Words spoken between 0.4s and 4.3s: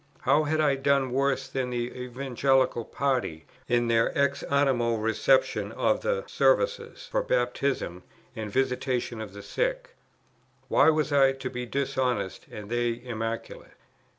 had I done worse, than the Evangelical party in their